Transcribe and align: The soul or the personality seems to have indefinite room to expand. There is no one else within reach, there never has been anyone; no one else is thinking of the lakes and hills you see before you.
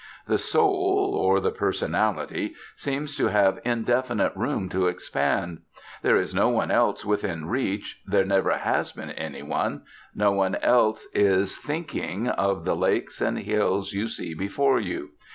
The 0.25 0.39
soul 0.39 1.13
or 1.15 1.39
the 1.39 1.51
personality 1.51 2.55
seems 2.75 3.15
to 3.17 3.27
have 3.27 3.59
indefinite 3.63 4.35
room 4.35 4.67
to 4.69 4.87
expand. 4.87 5.59
There 6.01 6.15
is 6.15 6.33
no 6.33 6.49
one 6.49 6.71
else 6.71 7.05
within 7.05 7.45
reach, 7.45 8.01
there 8.07 8.25
never 8.25 8.57
has 8.57 8.93
been 8.93 9.11
anyone; 9.11 9.83
no 10.15 10.31
one 10.31 10.55
else 10.55 11.05
is 11.13 11.55
thinking 11.55 12.27
of 12.27 12.65
the 12.65 12.75
lakes 12.75 13.21
and 13.21 13.37
hills 13.37 13.93
you 13.93 14.07
see 14.07 14.33
before 14.33 14.79
you. 14.79 15.09